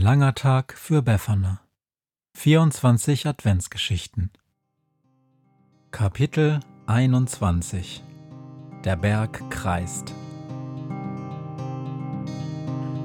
[0.00, 1.60] langer Tag für Befana.
[2.34, 4.30] 24 Adventsgeschichten.
[5.90, 8.02] Kapitel 21
[8.84, 10.14] Der Berg kreist.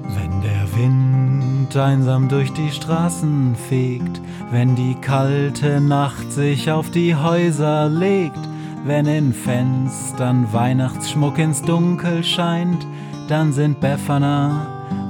[0.08, 7.14] Wenn der Wind einsam durch die Straßen fegt, wenn die kalte Nacht sich auf die
[7.14, 8.40] Häuser legt,
[8.86, 12.86] wenn in Fenstern Weihnachtsschmuck ins Dunkel scheint,
[13.28, 14.75] dann sind Befana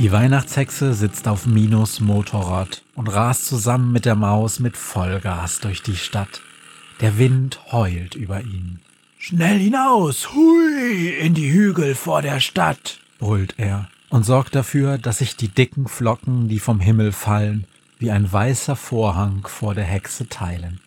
[0.00, 5.82] Die Weihnachtshexe sitzt auf Minos Motorrad und rast zusammen mit der Maus mit Vollgas durch
[5.82, 6.40] die Stadt.
[7.00, 8.80] Der Wind heult über ihn.
[9.18, 15.18] Schnell hinaus, hui, in die Hügel vor der Stadt, brüllt er und sorgt dafür, dass
[15.18, 17.64] sich die dicken Flocken, die vom Himmel fallen,
[17.98, 20.80] wie ein weißer Vorhang vor der Hexe teilen.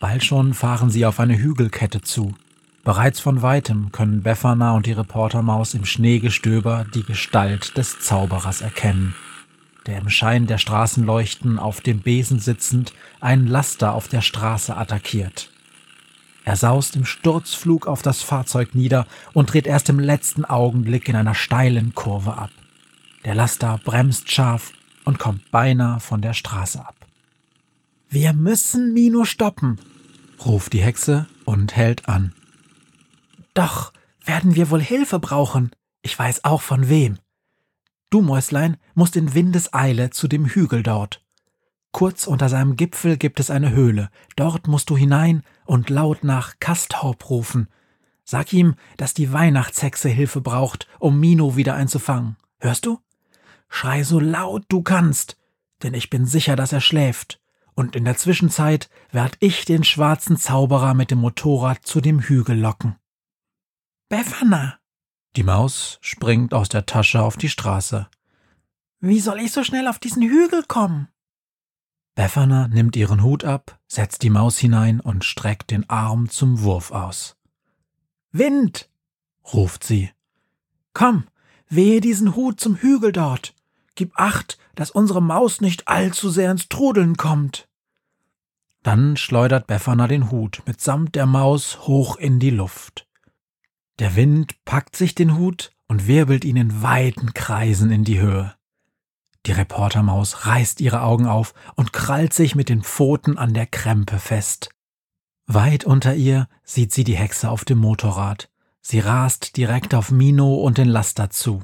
[0.00, 2.34] Bald schon fahren sie auf eine Hügelkette zu,
[2.82, 9.14] Bereits von weitem können Befana und die Reportermaus im Schneegestöber die Gestalt des Zauberers erkennen,
[9.86, 15.50] der im Schein der Straßenleuchten auf dem Besen sitzend einen Laster auf der Straße attackiert.
[16.46, 21.16] Er saust im Sturzflug auf das Fahrzeug nieder und dreht erst im letzten Augenblick in
[21.16, 22.50] einer steilen Kurve ab.
[23.26, 24.72] Der Laster bremst scharf
[25.04, 26.96] und kommt beinahe von der Straße ab.
[28.08, 29.78] Wir müssen Mino stoppen,
[30.44, 32.32] ruft die Hexe und hält an.
[33.54, 33.92] Doch
[34.24, 35.70] werden wir wohl Hilfe brauchen.
[36.02, 37.18] Ich weiß auch von wem.
[38.10, 41.22] Du, Mäuslein, musst in Windeseile zu dem Hügel dort.
[41.92, 44.10] Kurz unter seinem Gipfel gibt es eine Höhle.
[44.36, 47.68] Dort musst du hinein und laut nach Kastorp rufen.
[48.24, 52.36] Sag ihm, dass die Weihnachtshexe Hilfe braucht, um Mino wieder einzufangen.
[52.60, 53.00] Hörst du?
[53.68, 55.36] Schrei so laut du kannst,
[55.82, 57.40] denn ich bin sicher, dass er schläft.
[57.74, 62.58] Und in der Zwischenzeit werd ich den schwarzen Zauberer mit dem Motorrad zu dem Hügel
[62.58, 62.96] locken.
[64.10, 64.80] Befana!
[65.36, 68.08] Die Maus springt aus der Tasche auf die Straße.
[68.98, 71.06] Wie soll ich so schnell auf diesen Hügel kommen?
[72.16, 76.90] Befana nimmt ihren Hut ab, setzt die Maus hinein und streckt den Arm zum Wurf
[76.90, 77.36] aus.
[78.32, 78.90] Wind!
[79.54, 80.10] ruft sie.
[80.92, 81.28] Komm,
[81.68, 83.54] wehe diesen Hut zum Hügel dort.
[83.94, 87.68] Gib acht, dass unsere Maus nicht allzu sehr ins Trudeln kommt.
[88.82, 93.06] Dann schleudert Befana den Hut mitsamt der Maus hoch in die Luft.
[94.00, 98.54] Der Wind packt sich den Hut und wirbelt ihn in weiten Kreisen in die Höhe.
[99.44, 104.18] Die Reportermaus reißt ihre Augen auf und krallt sich mit den Pfoten an der Krempe
[104.18, 104.70] fest.
[105.46, 108.50] Weit unter ihr sieht sie die Hexe auf dem Motorrad.
[108.80, 111.62] Sie rast direkt auf Mino und den Laster zu.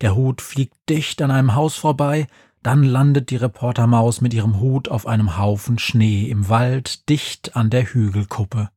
[0.00, 2.26] Der Hut fliegt dicht an einem Haus vorbei,
[2.64, 7.70] dann landet die Reportermaus mit ihrem Hut auf einem Haufen Schnee im Wald dicht an
[7.70, 8.70] der Hügelkuppe.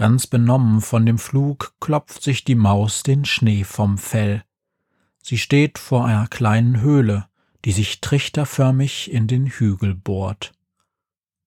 [0.00, 4.42] Ganz benommen von dem Flug klopft sich die Maus den Schnee vom Fell.
[5.22, 7.28] Sie steht vor einer kleinen Höhle,
[7.66, 10.52] die sich trichterförmig in den Hügel bohrt.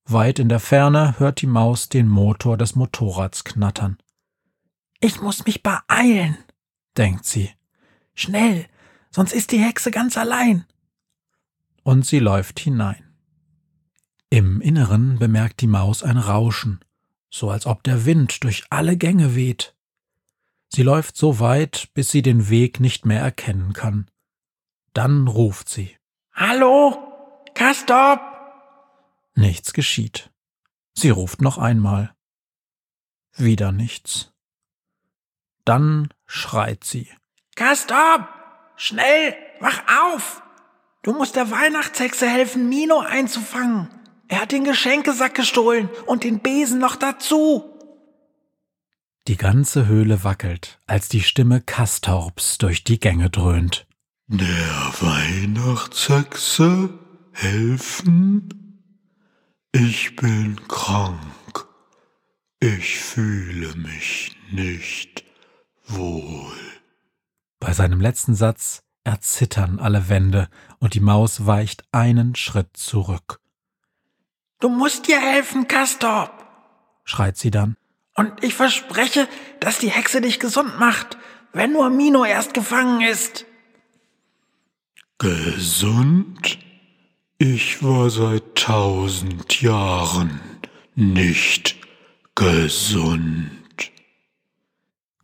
[0.04, 3.98] Weit in der Ferne hört die Maus den Motor des Motorrads knattern.
[5.00, 6.38] Ich muss mich beeilen,
[6.96, 7.50] denkt sie.
[8.14, 8.66] Schnell,
[9.10, 10.64] sonst ist die Hexe ganz allein.
[11.82, 13.02] Und sie läuft hinein.
[14.30, 16.83] Im Inneren bemerkt die Maus ein Rauschen
[17.34, 19.74] so als ob der Wind durch alle Gänge weht.
[20.68, 24.08] Sie läuft so weit, bis sie den Weg nicht mehr erkennen kann.
[24.92, 25.96] Dann ruft sie.
[26.32, 26.96] Hallo?
[27.54, 28.20] Kastorp?
[29.34, 30.30] Nichts geschieht.
[30.94, 32.14] Sie ruft noch einmal.
[33.36, 34.32] Wieder nichts.
[35.64, 37.08] Dann schreit sie.
[37.56, 38.28] Kastorp!
[38.76, 39.34] Schnell!
[39.58, 40.42] Wach auf!
[41.02, 43.88] Du musst der Weihnachtshexe helfen, Mino einzufangen.
[44.28, 47.70] Er hat den Geschenkesack gestohlen und den Besen noch dazu.
[49.26, 53.86] Die ganze Höhle wackelt, als die Stimme Kastorps durch die Gänge dröhnt.
[54.26, 56.90] Der Weihnachtshexe
[57.32, 58.48] helfen?
[59.72, 61.66] Ich bin krank.
[62.60, 65.24] Ich fühle mich nicht
[65.86, 66.52] wohl.
[67.60, 70.48] Bei seinem letzten Satz erzittern alle Wände
[70.78, 73.40] und die Maus weicht einen Schritt zurück.
[74.60, 76.30] Du musst dir helfen, Castor,
[77.04, 77.76] schreit sie dann.
[78.14, 79.28] Und ich verspreche,
[79.60, 81.18] dass die Hexe dich gesund macht,
[81.52, 83.44] wenn nur Mino erst gefangen ist.
[85.18, 86.58] Gesund?
[87.38, 90.40] Ich war seit tausend Jahren
[90.94, 91.76] nicht
[92.34, 93.50] gesund.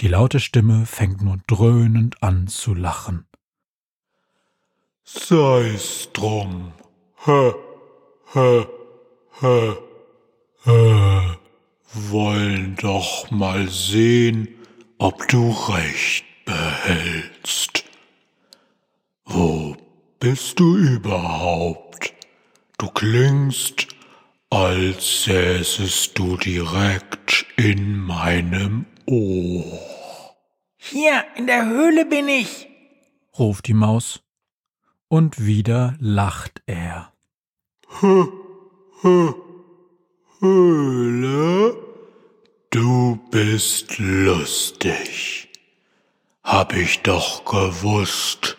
[0.01, 3.27] Die laute Stimme fängt nur dröhnend an zu lachen.
[5.05, 6.73] Sei's drum.
[7.25, 7.53] Hä,
[8.33, 8.67] hä,
[9.41, 9.77] hä.
[11.93, 14.49] Wollen doch mal sehen,
[14.99, 17.85] ob du recht behältst.
[19.25, 19.77] Wo
[20.21, 22.13] bist du überhaupt?
[22.79, 23.89] Du klingst,
[24.51, 29.81] als säßest du direkt in meinem Ohr.
[30.77, 32.69] Hier in der Höhle bin ich,
[33.39, 34.23] ruft die Maus.
[35.09, 37.13] Und wieder lacht er.
[39.03, 39.35] Höhle?
[42.69, 45.49] Du bist lustig.
[46.45, 48.59] Hab ich doch gewusst,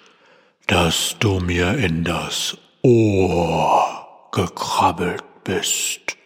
[0.66, 6.18] dass du mir in das Ohr gekrabbelt bist.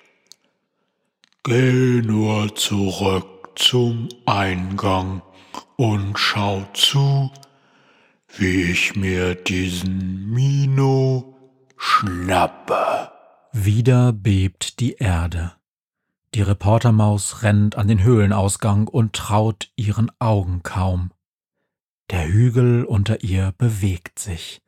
[1.44, 5.22] Geh nur zurück zum Eingang
[5.76, 7.32] und schau zu,
[8.38, 11.36] wie ich mir diesen Mino
[11.78, 13.15] schnappe.
[13.57, 15.54] Wieder bebt die Erde.
[16.34, 21.12] Die Reportermaus rennt an den Höhlenausgang und traut ihren Augen kaum.
[22.10, 24.62] Der Hügel unter ihr bewegt sich.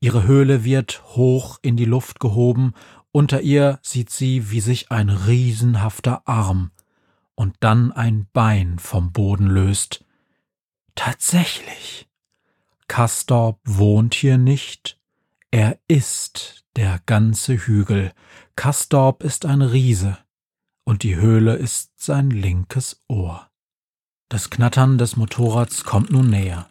[0.00, 2.72] Ihre Höhle wird hoch in die Luft gehoben,
[3.12, 6.70] unter ihr sieht sie, wie sich ein riesenhafter Arm
[7.34, 10.02] und dann ein Bein vom Boden löst.
[10.94, 12.08] Tatsächlich.
[12.88, 14.98] Castorp wohnt hier nicht,
[15.50, 18.12] er ist der ganze Hügel.
[18.54, 20.18] Castorp ist ein Riese,
[20.84, 23.48] und die Höhle ist sein linkes Ohr.
[24.28, 26.68] Das Knattern des Motorrads kommt nun näher.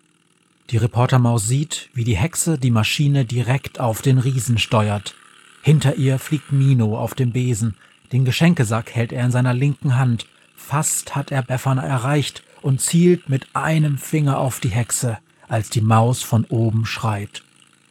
[0.69, 5.15] Die Reportermaus sieht, wie die Hexe die Maschine direkt auf den Riesen steuert.
[5.61, 7.75] Hinter ihr fliegt Mino auf dem Besen.
[8.13, 10.25] Den Geschenkesack hält er in seiner linken Hand.
[10.55, 15.17] Fast hat er Befana erreicht und zielt mit einem Finger auf die Hexe,
[15.49, 17.43] als die Maus von oben schreit.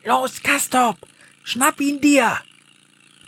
[0.08, 0.96] Los, Castorp,
[1.44, 2.38] schnapp ihn dir!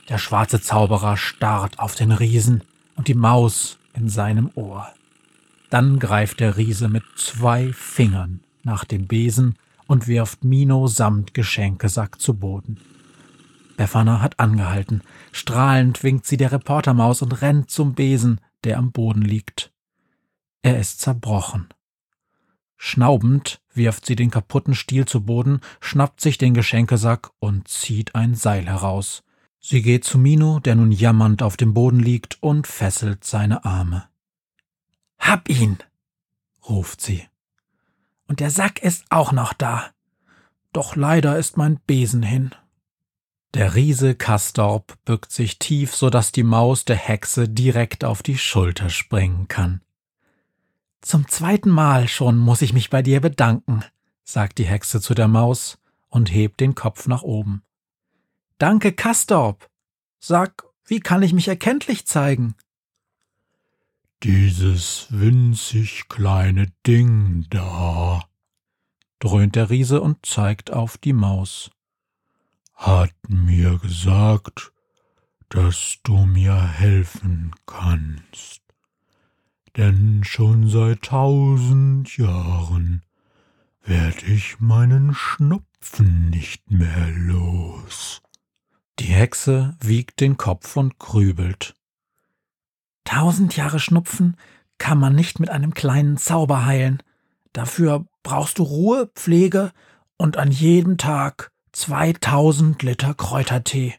[0.08, 2.64] Der schwarze Zauberer starrt auf den Riesen
[2.96, 4.90] und die Maus in seinem Ohr.
[5.68, 12.18] Dann greift der Riese mit zwei Fingern nach dem Besen und wirft Mino samt Geschenkesack
[12.18, 12.80] zu Boden.
[13.76, 15.02] Befana hat angehalten.
[15.32, 19.70] Strahlend winkt sie der Reportermaus und rennt zum Besen, der am Boden liegt.
[20.62, 21.68] Er ist zerbrochen.
[22.82, 28.34] Schnaubend wirft sie den kaputten Stiel zu Boden, schnappt sich den Geschenkesack und zieht ein
[28.34, 29.22] Seil heraus.
[29.60, 34.08] Sie geht zu Mino, der nun jammernd auf dem Boden liegt, und fesselt seine Arme.
[35.18, 35.76] Hab ihn,
[36.70, 37.28] ruft sie.
[38.26, 39.90] Und der Sack ist auch noch da.
[40.72, 42.54] Doch leider ist mein Besen hin.
[43.52, 48.38] Der Riese Kastorp bückt sich tief, so dass die Maus der Hexe direkt auf die
[48.38, 49.82] Schulter springen kann.
[51.00, 53.84] Zum zweiten Mal schon muss ich mich bei dir bedanken,
[54.22, 55.78] sagt die Hexe zu der Maus
[56.08, 57.62] und hebt den Kopf nach oben.
[58.58, 59.68] Danke, Kastorp.
[60.18, 62.54] Sag, wie kann ich mich erkenntlich zeigen?
[64.22, 68.22] Dieses winzig kleine Ding da,
[69.18, 71.70] dröhnt der Riese und zeigt auf die Maus
[72.80, 74.72] hat mir gesagt,
[75.50, 78.59] dass du mir helfen kannst.
[79.76, 83.02] Denn schon seit tausend Jahren
[83.84, 88.20] werd ich meinen Schnupfen nicht mehr los.
[88.98, 91.74] Die Hexe wiegt den Kopf und grübelt.
[93.04, 94.36] Tausend Jahre Schnupfen
[94.78, 97.02] kann man nicht mit einem kleinen Zauber heilen.
[97.52, 99.72] Dafür brauchst du Ruhe, Pflege
[100.16, 103.94] und an jedem Tag 2000 Liter Kräutertee.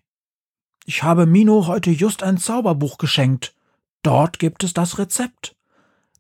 [0.86, 3.56] Ich habe Mino heute just ein Zauberbuch geschenkt.
[4.04, 5.56] Dort gibt es das Rezept.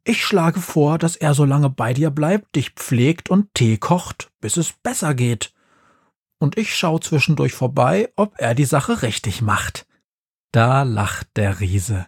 [0.04, 4.32] Ich schlage vor, dass er so lange bei dir bleibt, dich pflegt und Tee kocht,
[4.40, 5.54] bis es besser geht.
[6.40, 9.86] Und ich schau zwischendurch vorbei, ob er die Sache richtig macht.
[10.52, 12.08] Da lacht der Riese.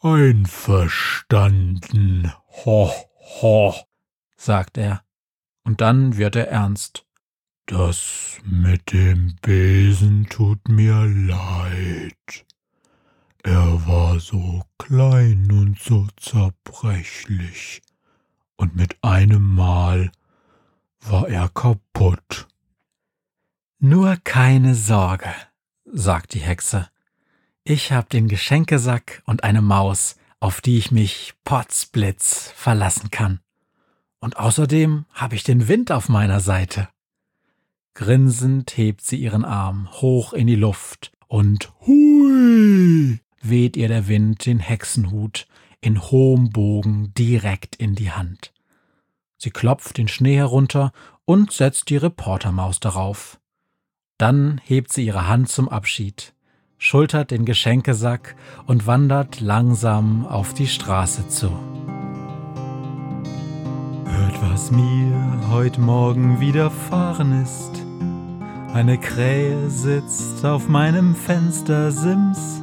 [0.00, 2.32] Einverstanden.
[2.64, 2.90] Ho,
[3.42, 3.74] ho,
[4.36, 5.02] sagt er.
[5.62, 7.04] Und dann wird er ernst.
[7.66, 12.45] Das mit dem Besen tut mir leid.
[13.46, 17.80] Er war so klein und so zerbrechlich,
[18.56, 20.10] und mit einem Mal
[21.02, 22.48] war er kaputt.
[23.78, 25.32] Nur keine Sorge,
[25.84, 26.88] sagt die Hexe.
[27.62, 33.38] Ich hab den Geschenkesack und eine Maus, auf die ich mich potzblitz verlassen kann.
[34.18, 36.88] Und außerdem habe ich den Wind auf meiner Seite.
[37.94, 44.46] Grinsend hebt sie ihren Arm hoch in die Luft und hui weht ihr der Wind
[44.46, 45.46] den Hexenhut
[45.80, 48.52] in hohem Bogen direkt in die Hand.
[49.38, 50.92] Sie klopft den Schnee herunter
[51.24, 53.38] und setzt die Reportermaus darauf.
[54.18, 56.34] Dann hebt sie ihre Hand zum Abschied,
[56.78, 58.34] schultert den Geschenkesack
[58.66, 61.50] und wandert langsam auf die Straße zu.
[64.06, 67.72] Hört, was mir heute Morgen widerfahren ist.
[68.72, 72.62] Eine Krähe sitzt auf meinem Fenstersims